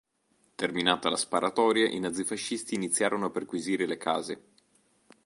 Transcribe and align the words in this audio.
Terminata 0.61 1.11
la 1.11 1.15
sparatoria 1.15 1.87
i 1.87 1.99
nazifascisti 1.99 2.73
iniziarono 2.73 3.27
a 3.27 3.29
perquisire 3.29 3.85
le 3.85 3.97
case. 3.97 4.43